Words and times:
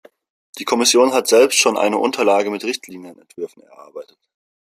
Die 0.57 0.65
Kommission 0.65 1.13
hat 1.13 1.27
selbst 1.27 1.59
schon 1.59 1.77
eine 1.77 1.99
Unterlage 1.99 2.49
mit 2.49 2.63
Richtlinienentwürfen 2.63 3.61
erarbeitet. 3.61 4.17